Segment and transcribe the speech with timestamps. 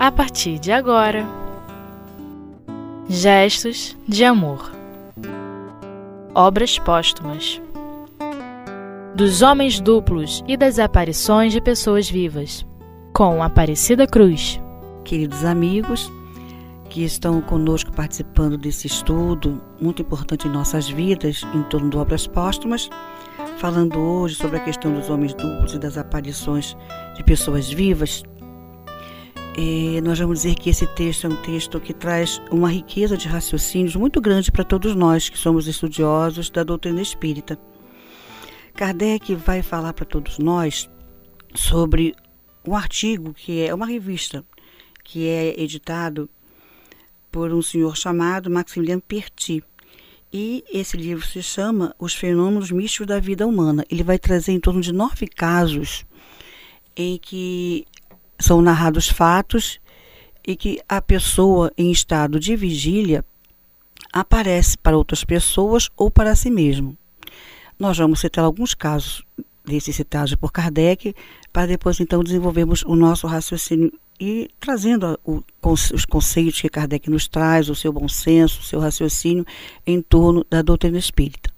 [0.00, 1.26] a partir de agora.
[3.06, 4.72] Gestos de Amor
[6.34, 7.60] Obras Póstumas
[9.14, 12.64] Dos Homens Duplos e das Aparições de Pessoas Vivas,
[13.12, 14.58] com Aparecida Cruz.
[15.04, 16.10] Queridos amigos
[16.88, 22.26] que estão conosco participando desse estudo muito importante em nossas vidas em torno de obras
[22.26, 22.88] póstumas,
[23.58, 26.74] falando hoje sobre a questão dos homens duplos e das aparições
[27.16, 28.22] de pessoas vivas.
[29.62, 33.28] E nós vamos dizer que esse texto é um texto que traz uma riqueza de
[33.28, 37.60] raciocínios muito grande para todos nós que somos estudiosos da doutrina espírita.
[38.74, 40.88] Kardec vai falar para todos nós
[41.54, 42.14] sobre
[42.66, 44.42] um artigo que é uma revista
[45.04, 46.26] que é editado
[47.30, 49.62] por um senhor chamado Maximiliano Perti.
[50.32, 53.84] E esse livro se chama Os Fenômenos Místicos da Vida Humana.
[53.90, 56.06] Ele vai trazer em torno de nove casos
[56.96, 57.84] em que
[58.40, 59.78] são narrados fatos
[60.46, 63.24] e que a pessoa em estado de vigília
[64.12, 66.96] aparece para outras pessoas ou para si mesmo.
[67.78, 69.22] Nós vamos citar alguns casos
[69.64, 71.14] desses citados por Kardec,
[71.52, 75.18] para depois então desenvolvermos o nosso raciocínio e trazendo
[75.62, 79.46] os conceitos que Kardec nos traz, o seu bom senso, o seu raciocínio
[79.86, 81.50] em torno da doutrina espírita.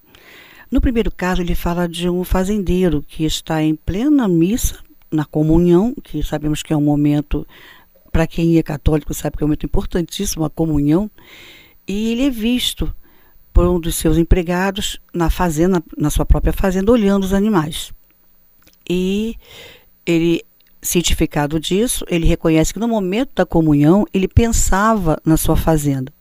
[0.71, 4.79] No primeiro caso, ele fala de um fazendeiro que está em plena missa
[5.13, 7.47] na comunhão, que sabemos que é um momento,
[8.11, 11.11] para quem é católico, sabe que é um momento importantíssimo, a comunhão,
[11.87, 12.95] e ele é visto
[13.53, 17.93] por um dos seus empregados na fazenda, na sua própria fazenda, olhando os animais.
[18.89, 19.37] E
[20.07, 20.43] ele,
[20.81, 26.13] cientificado disso, ele reconhece que no momento da comunhão ele pensava na sua fazenda.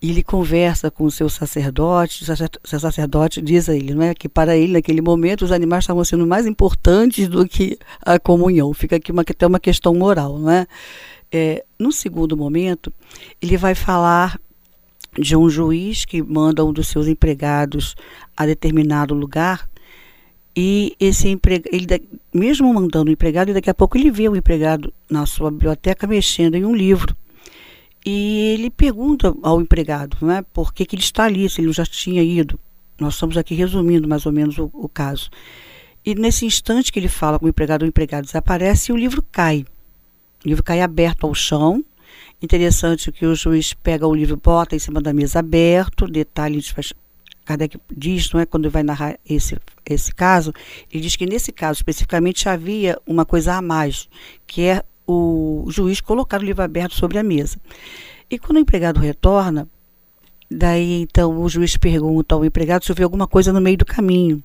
[0.00, 4.14] E ele conversa com o seu sacerdote, o seu sacerdote diz a ele não é,
[4.14, 8.74] que para ele, naquele momento, os animais estavam sendo mais importantes do que a comunhão.
[8.74, 10.38] Fica aqui uma, até uma questão moral.
[10.38, 10.66] Não é?
[11.32, 12.92] É, no segundo momento,
[13.40, 14.38] ele vai falar
[15.18, 17.94] de um juiz que manda um dos seus empregados
[18.36, 19.68] a determinado lugar
[20.56, 21.86] e esse empregado, ele
[22.32, 26.54] mesmo mandando o empregado, daqui a pouco ele vê o empregado na sua biblioteca mexendo
[26.54, 27.14] em um livro.
[28.08, 31.72] E ele pergunta ao empregado não é, por que, que ele está ali, se ele
[31.72, 32.56] já tinha ido.
[33.00, 35.28] Nós estamos aqui resumindo mais ou menos o, o caso.
[36.04, 39.20] E nesse instante que ele fala com o empregado, o empregado desaparece e o livro
[39.32, 39.66] cai.
[40.44, 41.84] O livro cai aberto ao chão.
[42.40, 46.62] Interessante que o juiz pega o livro, bota em cima da mesa aberto, detalhe,
[47.44, 50.52] Kardec diz, não é, quando vai narrar esse, esse caso,
[50.92, 54.08] ele diz que nesse caso especificamente havia uma coisa a mais,
[54.46, 57.58] que é o juiz colocar o livro aberto sobre a mesa.
[58.28, 59.68] E quando o empregado retorna,
[60.50, 64.42] daí então o juiz pergunta ao empregado se houve alguma coisa no meio do caminho.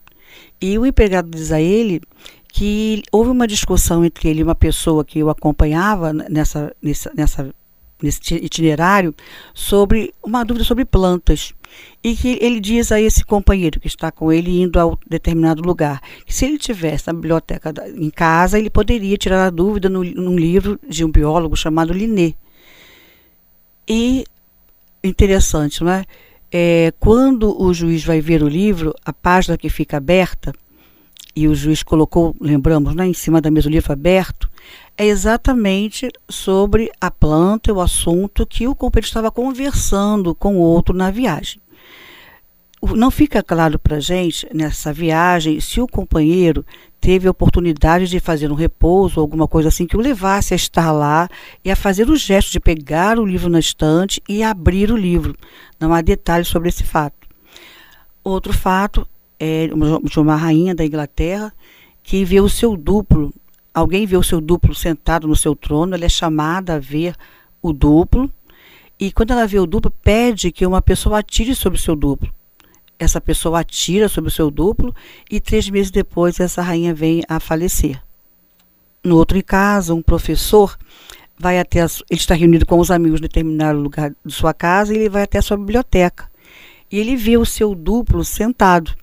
[0.62, 2.02] E o empregado diz a ele
[2.48, 7.56] que houve uma discussão entre ele e uma pessoa que o acompanhava nessa, nessa, nessa,
[8.02, 9.16] nesse itinerário
[9.54, 11.54] sobre uma dúvida sobre plantas.
[12.04, 16.02] E que ele diz a esse companheiro que está com ele indo a determinado lugar,
[16.26, 20.36] que se ele tivesse na biblioteca em casa, ele poderia tirar a dúvida no, num
[20.36, 22.34] livro de um biólogo chamado Linné.
[23.88, 24.26] E
[25.04, 26.06] interessante, não é?
[26.52, 26.94] é?
[27.00, 30.54] Quando o juiz vai ver o livro, a página que fica aberta,
[31.36, 34.51] e o juiz colocou, lembramos, né, em cima da mesa o livro aberto,
[34.98, 40.96] é exatamente sobre a planta, o assunto que o companheiro estava conversando com o outro
[40.96, 41.60] na viagem.
[42.96, 46.66] Não fica claro para gente, nessa viagem, se o companheiro
[47.00, 50.92] teve a oportunidade de fazer um repouso, alguma coisa assim, que o levasse a estar
[50.92, 51.30] lá
[51.64, 55.36] e a fazer o gesto de pegar o livro na estante e abrir o livro.
[55.80, 57.28] Não há detalhes sobre esse fato.
[58.24, 59.08] Outro fato
[59.40, 59.70] é
[60.18, 61.54] uma rainha da Inglaterra
[62.04, 63.34] que vê o seu duplo
[63.74, 67.16] alguém vê o seu duplo sentado no seu trono, ela é chamada a ver
[67.62, 68.32] o duplo,
[69.00, 72.32] e quando ela vê o duplo, pede que uma pessoa atire sobre o seu duplo.
[73.00, 74.94] Essa pessoa atira sobre o seu duplo
[75.30, 78.00] e três meses depois essa rainha vem a falecer.
[79.04, 80.78] No outro caso, um professor
[81.36, 84.94] vai até a, ele está reunido com os amigos em determinado lugar de sua casa
[84.94, 86.30] e ele vai até a sua biblioteca.
[86.92, 88.96] E ele vê o seu duplo sentado.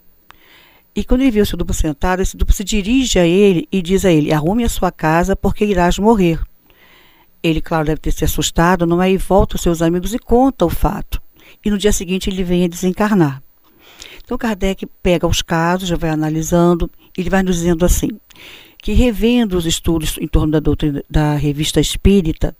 [0.98, 3.80] E quando ele vê o seu duplo sentado, esse duplo se dirige a ele e
[3.80, 6.40] diz a ele: Arrume a sua casa porque irás morrer.
[7.40, 9.08] Ele, claro, deve ter se assustado, não é?
[9.08, 11.22] E volta aos seus amigos e conta o fato.
[11.64, 13.40] E no dia seguinte ele vem a desencarnar.
[14.24, 18.08] Então Kardec pega os casos, já vai analisando, e ele vai nos dizendo assim:
[18.82, 22.56] que revendo os estudos em torno da doutrina da revista espírita,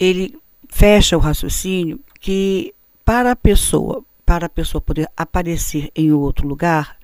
[0.00, 0.36] ele
[0.68, 2.74] fecha o raciocínio que
[3.04, 6.96] para a pessoa, para a pessoa poder aparecer em outro lugar,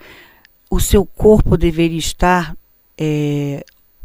[0.70, 2.56] o seu corpo deveria estar
[2.96, 3.64] é,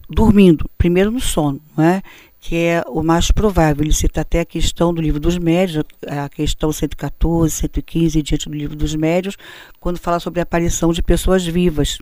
[0.09, 2.01] dormindo, primeiro no sono, não é?
[2.43, 3.85] que é o mais provável.
[3.85, 8.55] Ele cita até a questão do livro dos médios, a questão 114, 115, diante do
[8.55, 9.37] livro dos médios,
[9.79, 11.99] quando fala sobre a aparição de pessoas vivas.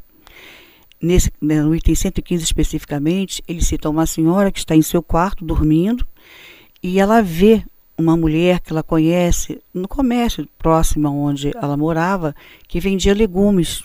[0.99, 5.45] Nesse, né, no item 115 especificamente, ele cita uma senhora que está em seu quarto
[5.45, 6.07] dormindo
[6.81, 7.63] e ela vê
[7.95, 12.35] uma mulher que ela conhece no comércio próximo onde ela morava,
[12.67, 13.83] que vendia legumes.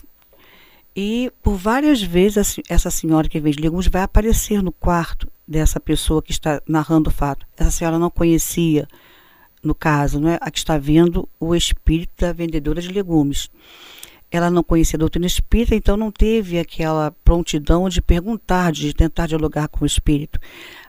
[0.99, 6.23] E por várias vezes essa senhora que vende legumes vai aparecer no quarto dessa pessoa
[6.23, 7.45] que está narrando o fato.
[7.55, 8.87] Essa senhora não conhecia,
[9.61, 10.39] no caso, não é?
[10.41, 13.47] a que está vendo o espírito da vendedora de legumes.
[14.31, 19.27] Ela não conhecia a doutrina espírita, então não teve aquela prontidão de perguntar, de tentar
[19.27, 20.39] dialogar com o espírito.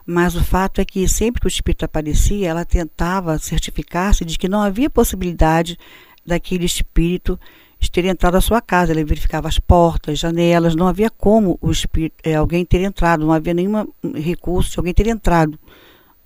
[0.07, 4.49] Mas o fato é que sempre que o espírito aparecia, ela tentava certificar-se de que
[4.49, 5.77] não havia possibilidade
[6.25, 7.39] daquele espírito
[7.87, 8.91] ter entrado à sua casa.
[8.91, 13.31] Ela verificava as portas, janelas, não havia como o espírito, é, alguém ter entrado, não
[13.31, 15.59] havia nenhum recurso de alguém ter entrado,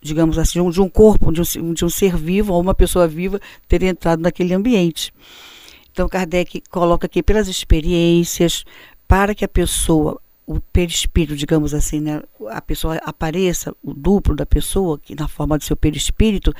[0.01, 3.39] digamos assim, de um corpo, de um, de um ser vivo ou uma pessoa viva
[3.67, 5.13] ter entrado naquele ambiente.
[5.91, 8.63] Então, Kardec coloca aqui pelas experiências,
[9.07, 14.45] para que a pessoa o perispírito, digamos assim, né, a pessoa apareça, o duplo da
[14.45, 16.53] pessoa, que na forma do seu perispírito,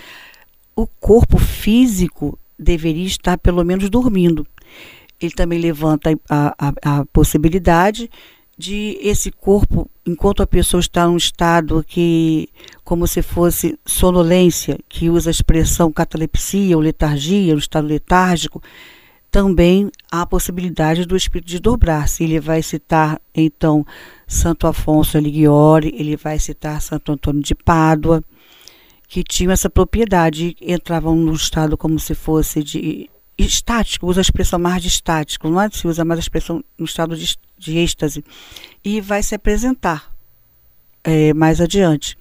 [0.76, 4.48] o corpo físico deveria estar pelo menos dormindo.
[5.20, 8.10] Ele também levanta a, a, a possibilidade
[8.58, 12.48] de esse corpo, enquanto a pessoa está num estado que,
[12.84, 18.62] como se fosse sonolência, que usa a expressão catalepsia ou letargia, um estado letárgico,
[19.32, 22.24] também há a possibilidade do espírito de dobrar-se.
[22.24, 23.84] Ele vai citar, então,
[24.28, 28.24] Santo Afonso Alighieri, ele vai citar Santo Antônio de Pádua,
[29.08, 34.60] que tinham essa propriedade, entravam no estado como se fosse de estático, usa a expressão
[34.60, 35.70] mais de estático, não é?
[35.70, 38.24] se usa mais a expressão no estado de, de êxtase,
[38.84, 40.12] e vai se apresentar
[41.04, 42.18] é, mais adiante.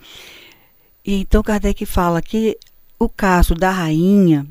[1.05, 2.57] E então Kardec fala que
[2.99, 4.47] o caso da rainha,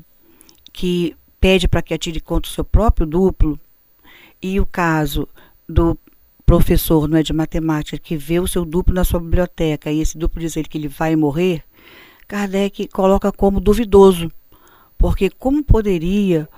[0.72, 3.58] que pede para que atire contra o seu próprio duplo,
[4.40, 5.28] e o caso
[5.68, 5.98] do
[6.44, 10.18] professor não é, de matemática que vê o seu duplo na sua biblioteca e esse
[10.18, 11.64] duplo diz ele que ele vai morrer,
[12.28, 14.30] Kardec coloca como duvidoso,
[15.02, 16.48] porque como poderia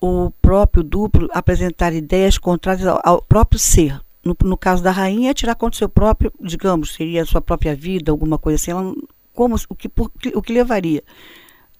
[0.00, 4.00] o próprio duplo apresentar ideias contrárias ao, próprio ser?
[4.24, 7.40] No, no, caso da rainha, é tirar contra o seu próprio, digamos, seria a sua
[7.40, 8.70] própria vida, alguma coisa assim.
[8.70, 8.94] Ela,
[9.32, 11.02] como, o, que, por, o que levaria?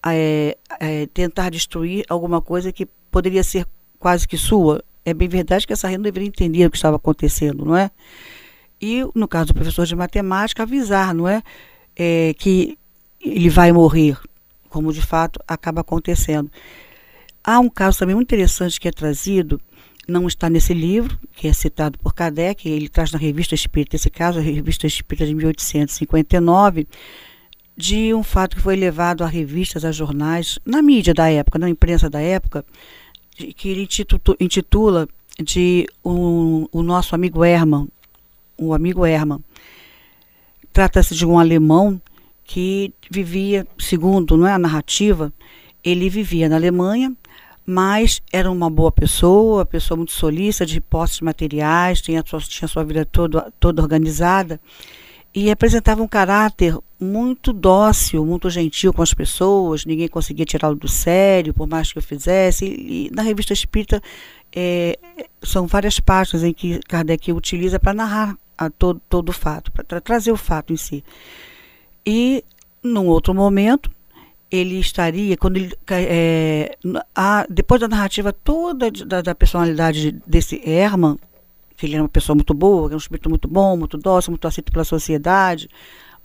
[0.07, 3.67] é, é, tentar destruir alguma coisa que poderia ser
[3.99, 4.85] quase que sua.
[5.05, 7.91] É bem verdade que essa renda deveria entender o que estava acontecendo, não é?
[8.81, 11.43] E, no caso do professor de matemática, avisar, não é?
[11.97, 12.79] é que
[13.21, 14.19] ele vai morrer,
[14.75, 16.51] como de fato acaba acontecendo.
[17.45, 19.61] Há um caso também muito interessante que é trazido,
[20.09, 24.11] não está nesse livro, que é citado por Kardec, ele traz na Revista Espírita, esse
[24.11, 26.89] caso, a Revista Espírita de 1859,
[27.77, 31.71] de um fato que foi levado a revistas, a jornais, na mídia da época, na
[31.71, 32.65] imprensa da época,
[33.57, 33.89] que ele
[34.41, 35.09] intitula
[35.41, 37.87] de um, o nosso amigo Hermann,
[38.59, 39.41] o amigo Hermann.
[40.73, 42.01] Trata-se de um alemão
[42.45, 45.33] que vivia, segundo não é, a narrativa,
[45.83, 47.13] ele vivia na Alemanha,
[47.67, 52.85] mas era uma boa pessoa, pessoa muito solícita, de posses materiais, tinha sua, tinha sua
[52.85, 54.61] vida toda, toda organizada
[55.35, 60.87] e apresentava um caráter muito dócil, muito gentil com as pessoas, ninguém conseguia tirá-lo do
[60.87, 62.65] sério, por mais que eu fizesse.
[62.65, 64.01] E, e na revista Espírita
[64.55, 64.97] é,
[65.43, 68.37] são várias páginas em que Kardec utiliza para narrar
[68.79, 71.03] todo, todo o fato, para trazer o fato em si.
[72.07, 72.45] E,
[72.83, 73.91] num outro momento,
[74.51, 76.77] ele estaria, quando ele, é,
[77.15, 81.19] a, depois da narrativa toda da, da personalidade desse Herman,
[81.77, 84.71] que ele era uma pessoa muito boa, um espírito muito bom, muito dócil, muito aceito
[84.71, 85.69] pela sociedade,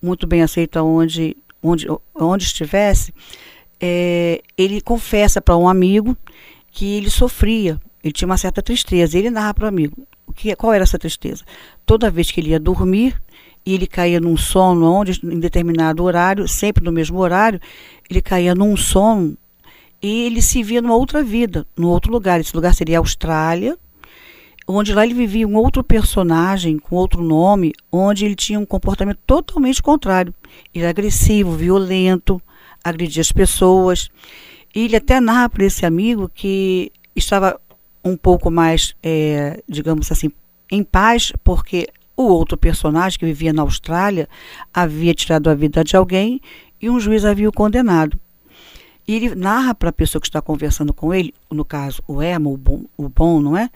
[0.02, 3.14] muito bem aceito onde, onde, onde estivesse,
[3.80, 6.16] é, ele confessa para um amigo
[6.72, 9.18] que ele sofria, ele tinha uma certa tristeza.
[9.18, 11.44] Ele narra para o amigo o que, qual era essa tristeza.
[11.86, 13.20] Toda vez que ele ia dormir,
[13.66, 17.60] e ele caía num sono onde, em determinado horário, sempre no mesmo horário,
[18.10, 19.38] ele caía num sono
[20.02, 22.40] e ele se via numa outra vida, num outro lugar.
[22.40, 23.78] Esse lugar seria a Austrália,
[24.68, 29.20] onde lá ele vivia um outro personagem com outro nome, onde ele tinha um comportamento
[29.26, 30.34] totalmente contrário.
[30.74, 32.42] Ele era agressivo, violento,
[32.84, 34.10] agredia as pessoas.
[34.74, 37.60] E ele até narra para esse amigo que estava
[38.04, 40.32] um pouco mais, é, digamos assim,
[40.72, 41.88] em paz, porque
[42.20, 44.28] o outro personagem que vivia na Austrália
[44.74, 46.42] havia tirado a vida de alguém
[46.82, 48.20] e um juiz havia o condenado.
[49.08, 52.50] E ele narra para a pessoa que está conversando com ele, no caso o Emma,
[52.50, 53.70] o bom, o bom não é?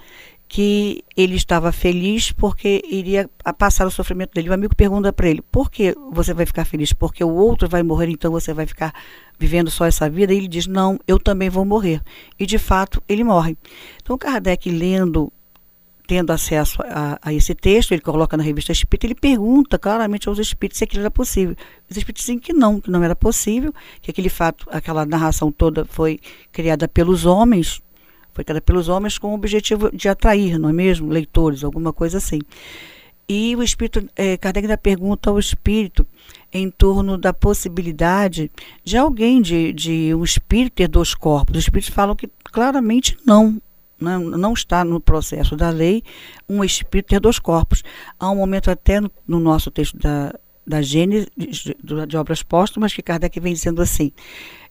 [0.45, 4.49] que ele estava feliz porque iria passar o sofrimento dele.
[4.49, 6.93] O amigo pergunta para ele: por que você vai ficar feliz?
[6.93, 8.93] Porque o outro vai morrer, então você vai ficar
[9.39, 10.31] vivendo só essa vida?
[10.31, 12.01] E ele diz: não, eu também vou morrer.
[12.37, 13.57] E de fato ele morre.
[13.99, 15.33] Então Kardec, lendo,
[16.07, 20.37] tendo acesso a, a esse texto, ele coloca na revista Espírita, ele pergunta claramente aos
[20.37, 21.55] espíritos se aquilo era possível.
[21.89, 25.85] Os espíritos dizem que não, que não era possível, que aquele fato, aquela narração toda
[25.85, 26.19] foi
[26.51, 27.81] criada pelos homens
[28.33, 31.07] foi criada pelos homens com o objetivo de atrair, não é mesmo?
[31.07, 32.39] Leitores, alguma coisa assim.
[33.29, 36.05] E o espírito, é, Kardec ainda pergunta ao espírito
[36.51, 38.51] em torno da possibilidade
[38.83, 41.57] de alguém, de, de um espírito ter dois corpos.
[41.57, 43.61] Os espíritos falam que claramente não,
[43.99, 46.03] não, não está no processo da lei
[46.47, 47.83] um espírito ter dois corpos.
[48.19, 50.33] Há um momento até no, no nosso texto da,
[50.65, 51.75] da Gênesis, de,
[52.07, 54.11] de obras póstumas, que Kardec vem dizendo assim: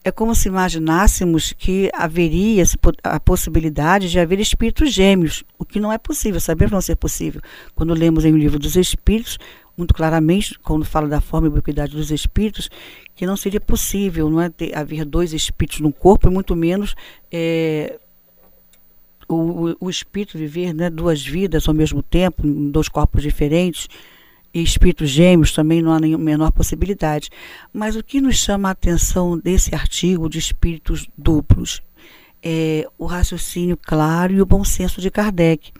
[0.05, 2.65] é como se imaginássemos que haveria
[3.05, 7.41] a possibilidade de haver espíritos gêmeos, o que não é possível, sabemos não ser possível.
[7.75, 9.39] Quando lemos em o livro dos Espíritos,
[9.77, 12.69] muito claramente, quando fala da forma e ubiquidade dos espíritos,
[13.15, 16.95] que não seria possível não é, ter, haver dois espíritos no corpo, e muito menos
[17.31, 17.99] é,
[19.35, 23.89] o, o, espírito viver né, duas vidas ao mesmo tempo, em dois corpos diferentes
[24.53, 27.31] e espíritos gêmeos também não há nenhuma menor possibilidade.
[27.73, 31.83] Mas o que nos chama a atenção desse artigo de espíritos duplos
[32.43, 35.73] é o raciocínio claro e o bom senso de Kardec.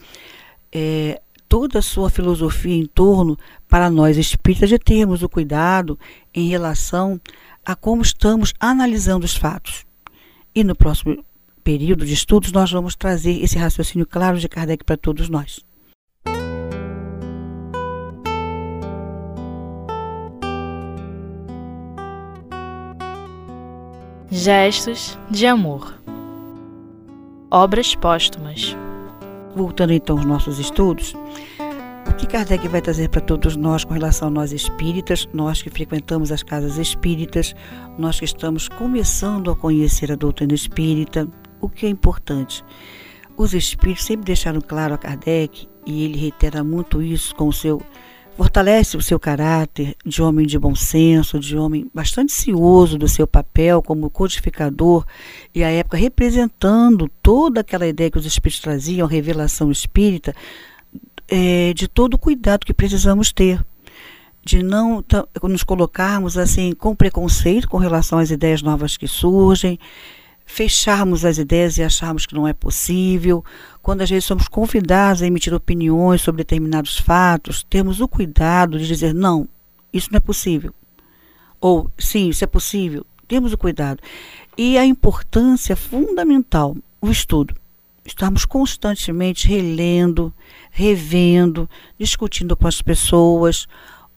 [0.71, 3.37] É, toda a sua filosofia em torno,
[3.69, 5.99] para nós espíritas, de termos o cuidado
[6.33, 7.21] em relação
[7.65, 9.85] a como estamos analisando os fatos.
[10.55, 11.23] E no próximo
[11.63, 15.61] período de estudos, nós vamos trazer esse raciocínio claro de Kardec para todos nós.
[24.29, 25.93] Gestos de amor.
[27.49, 28.75] Obras póstumas.
[29.55, 31.13] Voltando então aos nossos estudos,
[32.09, 35.69] o que Kardec vai trazer para todos nós com relação a nós espíritas, nós que
[35.69, 37.55] frequentamos as casas espíritas,
[37.97, 41.27] nós que estamos começando a conhecer a doutrina espírita,
[41.65, 42.63] o que é importante?
[43.37, 47.81] Os espíritos sempre deixaram claro a Kardec, e ele reitera muito isso com o seu
[48.35, 53.27] fortalece o seu caráter de homem de bom senso, de homem bastante cioso do seu
[53.27, 55.05] papel como codificador
[55.53, 60.35] e à época representando toda aquela ideia que os espíritos traziam, a revelação espírita,
[61.27, 63.63] é, de todo o cuidado que precisamos ter
[64.43, 65.03] de não
[65.43, 69.79] nos colocarmos assim com preconceito com relação às ideias novas que surgem,
[70.45, 73.43] fecharmos as ideias e acharmos que não é possível,
[73.81, 78.87] quando às vezes somos convidados a emitir opiniões sobre determinados fatos, temos o cuidado de
[78.87, 79.47] dizer não,
[79.91, 80.73] isso não é possível.
[81.59, 83.05] Ou sim, isso é possível.
[83.27, 84.01] Temos o cuidado.
[84.57, 87.55] E a importância fundamental, o estudo.
[88.05, 90.33] Estamos constantemente relendo,
[90.69, 93.65] revendo, discutindo com as pessoas,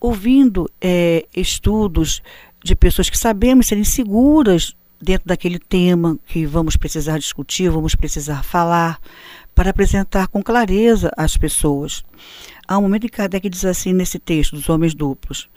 [0.00, 2.20] ouvindo é, estudos
[2.64, 8.42] de pessoas que sabemos serem seguras dentro daquele tema que vamos precisar discutir, vamos precisar
[8.42, 8.98] falar,
[9.54, 12.04] para apresentar com clareza às pessoas.
[12.68, 15.48] Há um momento em que Kardec diz assim nesse texto dos homens duplos: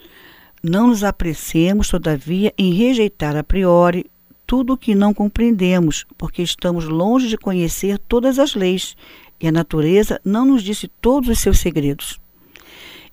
[0.63, 4.09] Não nos apressemos, todavia, em rejeitar a priori
[4.47, 8.95] tudo o que não compreendemos, porque estamos longe de conhecer todas as leis
[9.39, 12.19] e a natureza não nos disse todos os seus segredos.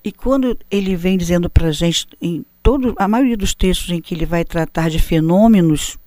[0.03, 4.01] E quando ele vem dizendo para a gente, em todo, a maioria dos textos em
[4.01, 5.97] que ele vai tratar de fenômenos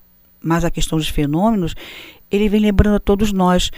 [0.42, 1.74] mas a questão dos fenômenos,
[2.30, 3.70] ele vem lembrando a todos nós.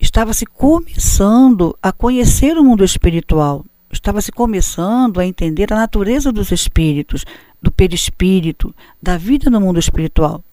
[0.00, 6.30] Estava se começando a conhecer o mundo espiritual, estava se começando a entender a natureza
[6.30, 7.24] dos espíritos,
[7.60, 10.44] do perispírito, da vida no mundo espiritual.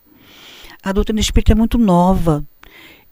[0.81, 2.43] A doutrina espírita é muito nova.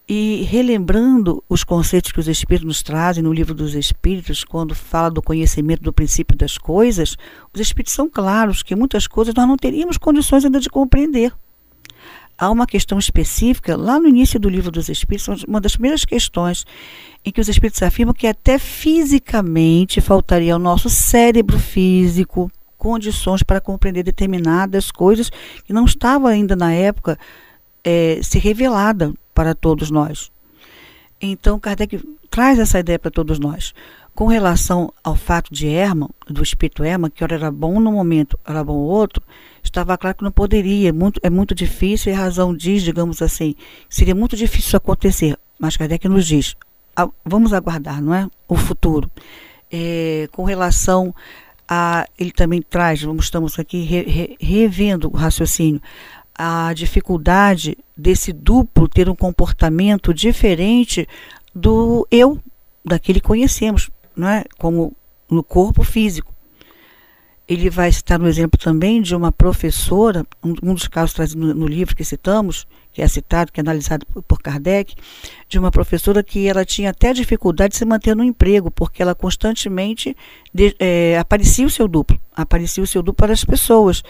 [0.08, 5.10] E relembrando os conceitos que os espíritos nos trazem no livro dos espíritos, quando fala
[5.10, 7.16] do conhecimento do princípio das coisas,
[7.54, 11.32] os espíritos são claros que muitas coisas nós não teríamos condições ainda de compreender
[12.38, 16.66] há uma questão específica, lá no início do livro dos Espíritos, uma das primeiras questões
[17.24, 23.62] em que os Espíritos afirmam que até fisicamente faltaria ao nosso cérebro físico condições para
[23.62, 25.32] compreender determinadas coisas
[25.64, 27.18] que não estavam ainda na época
[27.84, 30.32] é, se revelada para todos nós.
[31.22, 33.74] Então, Kardec traz essa ideia para todos nós.
[34.16, 38.38] Com relação ao fato de Herman, do espírito Herman, que ora era bom no momento,
[38.46, 39.24] era bom outro,
[39.64, 43.24] estava claro que não poderia, é muito, é muito difícil, e a razão diz, digamos
[43.24, 43.56] assim,
[43.90, 45.36] seria muito difícil acontecer.
[45.60, 46.56] Mas Kardec nos diz,
[47.26, 48.28] vamos aguardar, não é?
[48.48, 49.10] O futuro.
[49.72, 51.14] É, com relação
[51.68, 52.08] a.
[52.18, 55.82] Ele também traz, vamos, estamos aqui re, re, revendo o raciocínio,
[56.36, 61.08] a dificuldade desse duplo ter um comportamento diferente
[61.54, 62.40] do eu,
[62.86, 64.44] daquele que conhecemos, não é?
[64.58, 64.96] como
[65.30, 66.34] no corpo físico.
[67.46, 71.54] Ele vai citar um exemplo também de uma professora, um, um dos casos trazidos no,
[71.54, 74.96] no livro que citamos, que é citado, que é analisado por Kardec,
[75.50, 79.14] de uma professora que ela tinha até dificuldade de se manter no emprego, porque ela
[79.14, 80.16] constantemente
[80.54, 84.04] de, é, aparecia o seu duplo, aparecia o seu duplo para as pessoas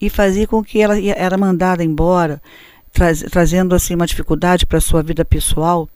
[0.00, 2.42] e fazia com que ela era mandada embora,
[2.92, 5.88] traz, trazendo assim uma dificuldade para a sua vida pessoal.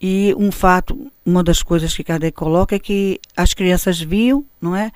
[0.00, 4.74] E um fato, uma das coisas que Kardec coloca é que as crianças viam, não
[4.74, 4.90] é?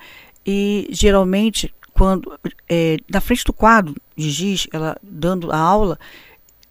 [0.45, 5.97] E geralmente quando é, na frente do quadro de giz, ela dando a aula,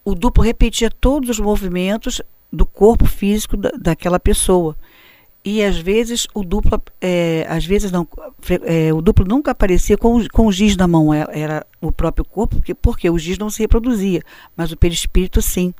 [0.04, 2.20] o duplo repetia todos os movimentos
[2.52, 4.76] do corpo físico da, daquela pessoa.
[5.42, 8.06] E às vezes o duplo, é, às vezes não,
[8.64, 11.90] é, o duplo nunca aparecia com, com o giz na mão, era, é, era o
[11.90, 14.22] próprio corpo, porque, porque o giz não se reproduzia,
[14.54, 15.72] mas o perispírito sim.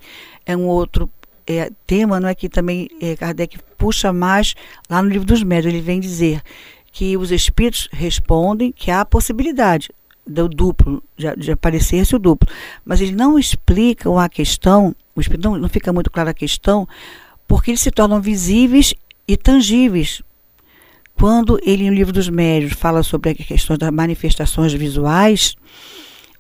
[0.47, 1.11] É um outro
[1.47, 4.55] é, tema, não é que também é, Kardec puxa mais
[4.89, 6.43] lá no livro dos médios, ele vem dizer
[6.91, 9.91] que os espíritos respondem que há a possibilidade
[10.27, 12.49] do duplo, de, de aparecer-se o duplo.
[12.85, 14.95] Mas eles não explicam a questão,
[15.43, 16.89] não, não fica muito clara a questão,
[17.47, 18.95] porque eles se tornam visíveis
[19.27, 20.23] e tangíveis.
[21.15, 25.55] Quando ele, no livro dos médios, fala sobre a questão das manifestações visuais,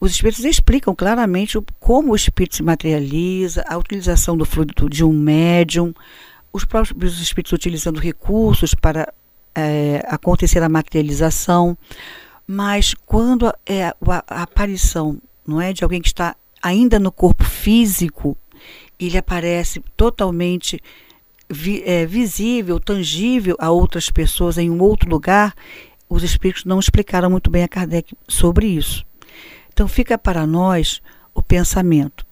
[0.04, 5.12] os espíritos explicam claramente como o espírito se materializa, a utilização do fluido de um
[5.12, 5.94] médium,
[6.52, 9.10] os próprios espíritos utilizando recursos para
[9.54, 11.76] é, acontecer a materialização.
[12.46, 13.94] Mas quando é a,
[14.28, 18.36] a aparição não é de alguém que está ainda no corpo físico,
[19.00, 20.82] ele aparece totalmente
[21.48, 25.54] vi, é, visível, tangível a outras pessoas em um outro lugar,
[26.10, 29.02] os espíritos não explicaram muito bem a Kardec sobre isso.
[29.74, 31.02] Então fica para nós
[31.34, 32.24] o pensamento.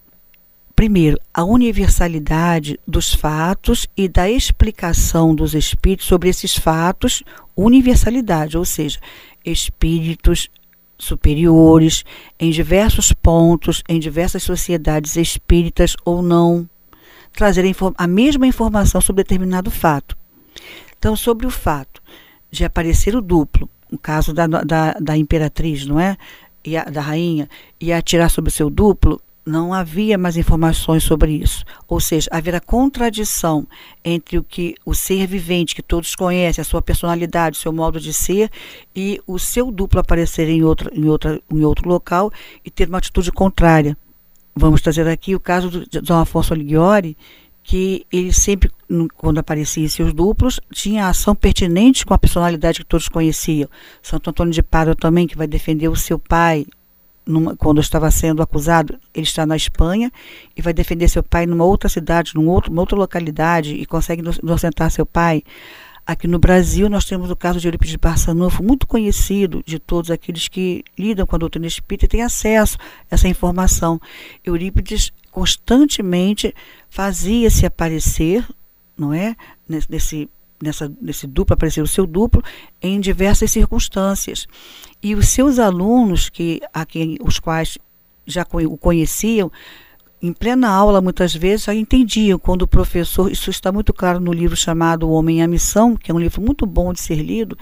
[0.73, 7.21] Primeiro, a universalidade dos fatos e da explicação dos espíritos sobre esses fatos,
[7.55, 8.97] universalidade, ou seja,
[9.45, 10.49] espíritos
[10.97, 12.05] superiores
[12.39, 16.67] em diversos pontos, em diversas sociedades espíritas ou não,
[17.33, 17.65] trazer
[17.97, 20.17] a, mesma informação sobre determinado fato.
[20.97, 22.01] Então, sobre o fato
[22.49, 26.17] de aparecer o duplo, no caso da, da, da imperatriz, não é?
[26.77, 27.49] A, da rainha,
[27.79, 31.65] e atirar sobre o seu duplo, não havia mais informações sobre isso.
[31.87, 33.67] Ou seja, haverá contradição
[34.03, 37.99] entre o que o ser vivente, que todos conhecem, a sua personalidade, o seu modo
[37.99, 38.49] de ser,
[38.95, 42.31] e o seu duplo aparecer em, outra, em, outra, em outro local
[42.63, 43.97] e ter uma atitude contrária.
[44.55, 47.17] Vamos trazer aqui o caso de Dom Afonso Alighieri,
[47.63, 48.69] que ele sempre,
[49.15, 53.69] quando aparecia em seus duplos, tinha ação pertinente com a personalidade que todos conheciam.
[54.01, 56.65] Santo Antônio de Pádua também, que vai defender o seu pai,
[57.25, 60.11] numa, quando estava sendo acusado, ele está na Espanha
[60.55, 64.21] e vai defender seu pai numa outra cidade, numa, outro, numa outra localidade e consegue
[64.43, 65.41] inocentar seu pai.
[66.05, 70.49] Aqui no Brasil, nós temos o caso de Eurípides Barçanufo, muito conhecido de todos aqueles
[70.49, 72.77] que lidam com a doutrina espírita e têm acesso
[73.09, 74.01] a essa informação.
[74.43, 76.53] Eurípides constantemente
[76.93, 78.47] fazia-se aparecer,
[78.95, 79.35] não é,
[79.67, 80.29] nesse
[80.61, 82.43] nessa, nesse duplo, apareceu o seu duplo
[82.79, 84.47] em diversas circunstâncias.
[85.01, 87.79] E os seus alunos, que a quem, os quais
[88.27, 89.51] já o conheciam,
[90.21, 94.31] em plena aula, muitas vezes, já entendiam quando o professor, isso está muito claro no
[94.31, 97.15] livro chamado O Homem e a Missão, que é um livro muito bom de ser
[97.15, 97.57] lido,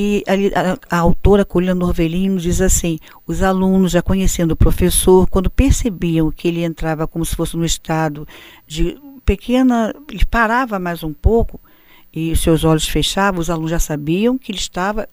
[0.00, 5.28] e a, a, a autora Colina Norvelino diz assim: os alunos, já conhecendo o professor,
[5.28, 8.26] quando percebiam que ele entrava como se fosse no estado
[8.66, 11.60] de pequena, ele parava mais um pouco,
[12.12, 15.06] e os seus olhos fechavam, os alunos já sabiam que ele estava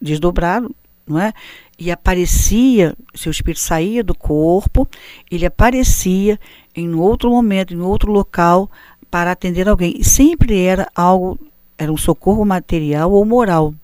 [0.00, 0.74] desdobrado,
[1.06, 1.32] não é?
[1.78, 4.86] E aparecia, seu espírito saía do corpo,
[5.30, 6.38] ele aparecia
[6.76, 8.70] em outro momento, em outro local
[9.10, 9.94] para atender alguém.
[9.98, 11.38] E sempre era algo,
[11.78, 13.74] era um socorro material ou moral.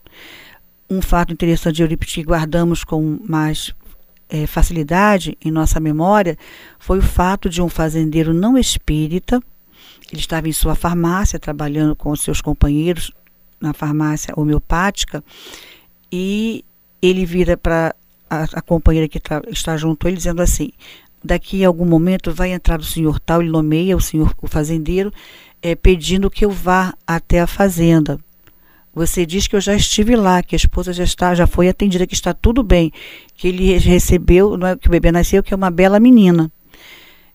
[0.89, 3.75] Um fato interessante de Eurípides que guardamos com mais
[4.29, 6.37] é, facilidade em nossa memória
[6.79, 9.41] foi o fato de um fazendeiro não espírita
[10.13, 13.11] ele estava em sua farmácia, trabalhando com seus companheiros
[13.61, 15.25] na farmácia homeopática,
[16.13, 16.65] e
[17.03, 17.95] ele vira para
[18.31, 20.71] a, a, companheira que tá, está junto ele, dizendo assim:
[21.25, 25.13] daqui a algum momento vai entrar o senhor tal, ele nomeia o senhor, o fazendeiro,
[25.61, 28.19] é, pedindo que eu vá até a fazenda.
[28.97, 32.07] Você diz que eu já estive lá, que a esposa já está, já foi atendida,
[32.07, 32.91] que está tudo bem,
[33.35, 36.51] que ele recebeu, não é, que o bebê nasceu, que é uma bela menina.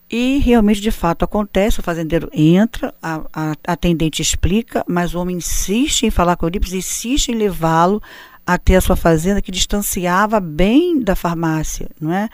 [0.09, 5.37] E realmente, de fato, acontece, o fazendeiro entra, a, a atendente explica, mas o homem
[5.37, 8.01] insiste em falar com o Eurípides, insiste em levá-lo
[8.43, 12.27] até a sua fazenda, que distanciava bem da farmácia, não é?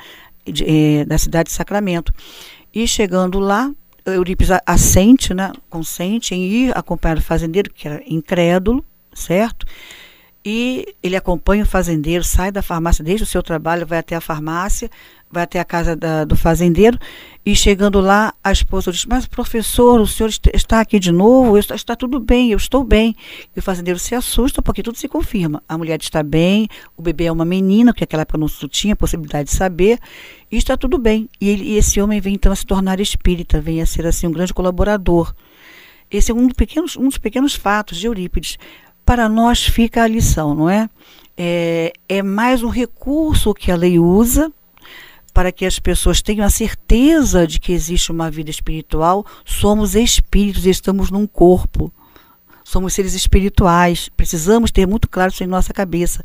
[0.46, 2.14] De, é, da cidade de Sacramento.
[2.74, 3.70] E chegando lá,
[4.06, 8.86] Eurípides assente, né, consente em ir acompanhar o fazendeiro, que era incrédulo,
[9.18, 9.66] certo?
[10.46, 14.22] E ele acompanha o fazendeiro, sai da farmácia, deixa o seu trabalho, vai até a
[14.22, 14.90] farmácia,
[15.30, 16.98] vai até a casa da, do fazendeiro
[17.46, 21.58] e chegando lá, a esposa diz: Mas professor, o senhor está aqui de novo?
[21.58, 23.16] Está, está tudo bem, eu estou bem.
[23.56, 25.62] E o fazendeiro se assusta porque tudo se confirma.
[25.68, 29.50] A mulher está bem, o bebê é uma menina, que naquela época não tinha possibilidade
[29.50, 30.00] de saber,
[30.52, 31.30] e está tudo bem.
[31.40, 34.28] E, ele, e esse homem vem então a se tornar espírita, vem a ser assim
[34.28, 35.34] um grande colaborador.
[36.10, 38.58] Esse é um dos pequenos, um dos pequenos fatos de Eurípides.
[39.08, 40.90] Para nós fica a lição, não é?
[41.38, 44.52] É, é mais um recurso que a lei usa
[45.34, 50.66] para que as pessoas tenham a certeza de que existe uma vida espiritual, somos espíritos
[50.66, 51.90] estamos num corpo.
[52.66, 54.10] Somos seres espirituais.
[54.10, 56.22] Precisamos ter muito claro isso em nossa cabeça,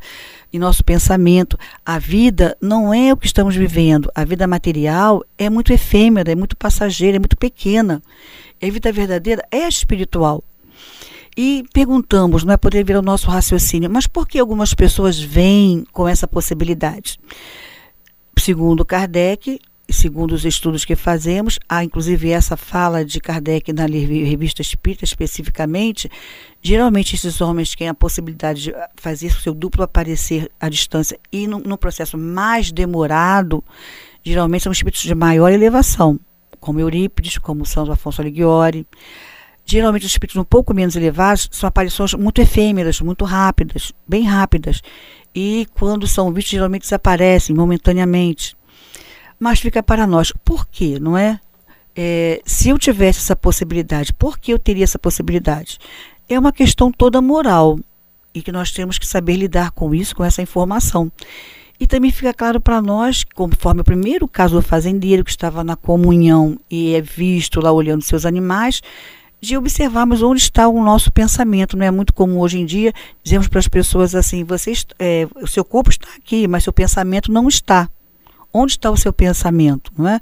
[0.53, 1.57] em nosso pensamento.
[1.87, 4.11] A vida não é o que estamos vivendo.
[4.12, 8.03] A vida material é muito efêmera, é muito passageira, é muito pequena.
[8.61, 10.42] A vida verdadeira é espiritual.
[11.37, 15.85] E perguntamos, não é poder vir ao nosso raciocínio, mas por que algumas pessoas vêm
[15.90, 17.18] com essa possibilidade?
[18.38, 19.59] Segundo Kardec,
[19.90, 26.11] segundo os estudos que fazemos, há inclusive essa fala de Kardec na revista Espírita especificamente,
[26.61, 31.47] geralmente esses homens têm a possibilidade de fazer o seu duplo aparecer à distância e
[31.47, 33.64] num, processo mais demorado,
[34.23, 36.18] geralmente são espíritos de maior elevação,
[36.61, 38.87] como Eurípides, como Santo Afonso Alighieri.
[39.73, 44.83] Geralmente os espíritos um pouco menos elevados são aparições muito efêmeras, muito rápidas, bem rápidas
[45.35, 48.55] e quando são vistos geralmente desaparecem momentaneamente.
[49.41, 51.41] Mas fica para nós, por quê, não é?
[51.97, 52.43] é?
[52.45, 55.79] Se eu tivesse essa possibilidade, por que eu teria essa possibilidade?
[56.29, 57.79] É uma questão toda moral
[58.35, 61.11] e que nós temos que saber lidar com isso, com essa informação.
[61.81, 65.77] E também fica claro para nós, conforme o primeiro caso do fazendeiro que estava na
[65.77, 68.83] comunhão e é visto lá olhando seus animais,
[69.43, 71.77] de observarmos onde está o nosso pensamento.
[71.77, 72.93] Não é muito comum hoje em dia
[73.25, 77.31] dizemos para as pessoas assim: você, é, o seu corpo está aqui, mas seu pensamento
[77.33, 77.91] não está.
[78.53, 79.93] Onde está o seu pensamento?
[79.99, 80.21] Não é?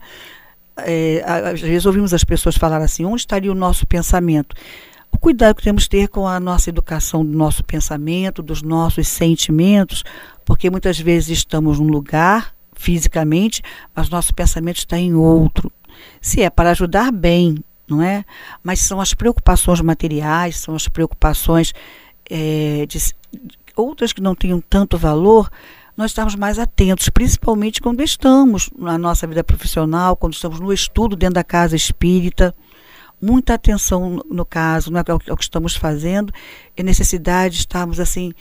[0.79, 4.57] é às vezes ouvimos as pessoas falar assim: onde estaria o nosso pensamento?
[5.13, 9.07] O cuidado que temos que ter com a nossa educação do nosso pensamento, dos nossos
[9.09, 10.03] sentimentos,
[10.47, 13.61] porque muitas vezes estamos num lugar fisicamente,
[13.95, 15.71] mas nosso pensamento está em outro.
[16.23, 18.25] Se é para ajudar, bem, não é?
[18.63, 21.73] Mas são as preocupações materiais, são as preocupações
[22.31, 22.99] é, de,
[23.77, 25.51] outras que não tenham tanto valor,
[25.97, 31.15] nós estamos mais atentos, principalmente quando estamos na nossa vida profissional, quando estamos no estudo
[31.15, 32.55] dentro da casa espírita.
[33.21, 36.33] Muita atenção no, caso, não é, é o que estamos fazendo,
[36.75, 38.33] é necessidade de estarmos assim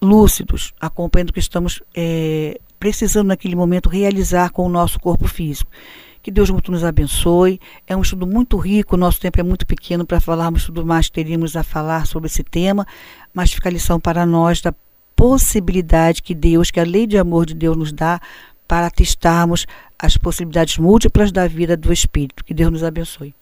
[0.00, 5.68] lúcidos, acompanhando o que estamos é, precisando naquele momento realizar com o nosso corpo físico.
[6.26, 7.60] Que Deus muito nos abençoe.
[7.86, 11.12] É um estudo muito rico, nosso tempo é muito pequeno para falarmos tudo mais que
[11.12, 12.84] teríamos a falar sobre esse tema,
[13.32, 14.74] mas fica a lição para nós da
[15.14, 18.20] possibilidade que Deus, que a lei de amor de Deus nos dá
[18.66, 22.44] para testarmos as possibilidades múltiplas da vida do Espírito.
[22.44, 23.32] Que Deus nos abençoe.